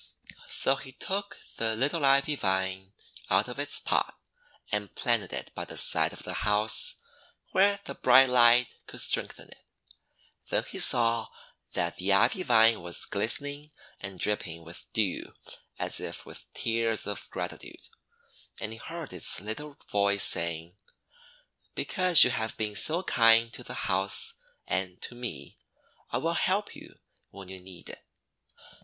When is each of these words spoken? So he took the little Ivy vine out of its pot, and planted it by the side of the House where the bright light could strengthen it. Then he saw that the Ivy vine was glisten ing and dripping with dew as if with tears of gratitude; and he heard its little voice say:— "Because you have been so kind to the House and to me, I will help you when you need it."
So 0.49 0.77
he 0.77 0.93
took 0.93 1.37
the 1.57 1.75
little 1.75 2.03
Ivy 2.03 2.33
vine 2.35 2.93
out 3.29 3.47
of 3.47 3.59
its 3.59 3.79
pot, 3.79 4.17
and 4.71 4.95
planted 4.95 5.31
it 5.31 5.53
by 5.53 5.63
the 5.63 5.77
side 5.77 6.11
of 6.11 6.23
the 6.23 6.33
House 6.41 7.03
where 7.51 7.79
the 7.83 7.93
bright 7.93 8.27
light 8.29 8.77
could 8.87 8.99
strengthen 9.01 9.49
it. 9.49 9.63
Then 10.49 10.63
he 10.63 10.79
saw 10.79 11.27
that 11.73 11.97
the 11.97 12.13
Ivy 12.13 12.41
vine 12.41 12.81
was 12.81 13.05
glisten 13.05 13.45
ing 13.45 13.71
and 13.99 14.19
dripping 14.19 14.63
with 14.63 14.91
dew 14.91 15.35
as 15.77 15.99
if 15.99 16.25
with 16.25 16.51
tears 16.55 17.05
of 17.05 17.29
gratitude; 17.29 17.89
and 18.59 18.71
he 18.71 18.79
heard 18.79 19.13
its 19.13 19.39
little 19.39 19.77
voice 19.91 20.23
say:— 20.23 20.73
"Because 21.75 22.23
you 22.23 22.31
have 22.31 22.57
been 22.57 22.75
so 22.75 23.03
kind 23.03 23.53
to 23.53 23.61
the 23.61 23.75
House 23.85 24.33
and 24.65 24.99
to 25.03 25.13
me, 25.13 25.59
I 26.09 26.17
will 26.17 26.33
help 26.33 26.75
you 26.75 26.97
when 27.29 27.49
you 27.49 27.59
need 27.59 27.87
it." 27.87 28.03